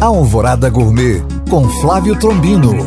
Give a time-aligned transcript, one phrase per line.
[0.00, 2.86] Alvorada Gourmet com Flávio Trombino.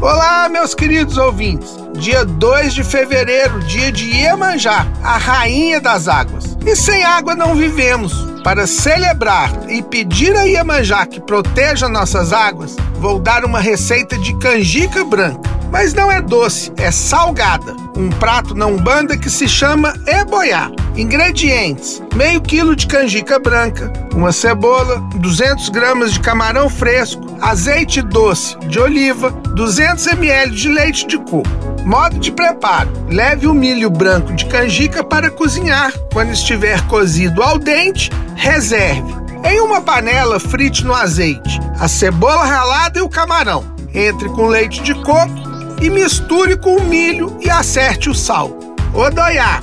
[0.00, 1.76] Olá, meus queridos ouvintes.
[1.98, 6.56] Dia 2 de fevereiro, dia de Iemanjá, a rainha das águas.
[6.64, 8.24] E sem água não vivemos.
[8.44, 14.32] Para celebrar e pedir a Iemanjá que proteja nossas águas, vou dar uma receita de
[14.38, 15.40] canjica branca.
[15.72, 17.74] Mas não é doce, é salgada.
[17.96, 20.70] Um prato na Umbanda que se chama eboiá.
[20.96, 28.56] Ingredientes: meio quilo de canjica branca, uma cebola, 200 gramas de camarão fresco, azeite doce
[28.66, 31.48] de oliva, 200 ml de leite de coco.
[31.84, 35.92] Modo de preparo: leve o milho branco de canjica para cozinhar.
[36.12, 39.14] Quando estiver cozido ao dente, reserve.
[39.44, 43.64] Em uma panela, frite no azeite a cebola ralada e o camarão.
[43.94, 45.34] Entre com leite de coco
[45.80, 48.50] e misture com o milho e acerte o sal.
[48.94, 49.62] Odoiá.